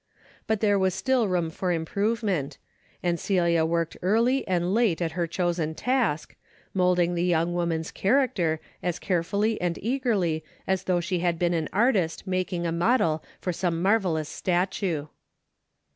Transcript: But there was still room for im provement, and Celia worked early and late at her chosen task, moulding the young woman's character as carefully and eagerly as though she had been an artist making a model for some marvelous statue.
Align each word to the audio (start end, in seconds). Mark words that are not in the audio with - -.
But 0.47 0.61
there 0.61 0.79
was 0.79 0.95
still 0.95 1.27
room 1.27 1.51
for 1.51 1.71
im 1.71 1.85
provement, 1.85 2.57
and 3.03 3.19
Celia 3.19 3.65
worked 3.67 3.97
early 4.01 4.47
and 4.47 4.73
late 4.73 4.99
at 4.99 5.11
her 5.11 5.27
chosen 5.27 5.75
task, 5.75 6.35
moulding 6.73 7.13
the 7.13 7.23
young 7.23 7.53
woman's 7.53 7.91
character 7.91 8.59
as 8.81 8.97
carefully 8.97 9.61
and 9.61 9.77
eagerly 9.79 10.43
as 10.65 10.85
though 10.85 11.01
she 11.01 11.19
had 11.19 11.37
been 11.37 11.53
an 11.53 11.69
artist 11.71 12.25
making 12.25 12.65
a 12.65 12.71
model 12.71 13.23
for 13.39 13.53
some 13.53 13.79
marvelous 13.79 14.27
statue. 14.27 15.05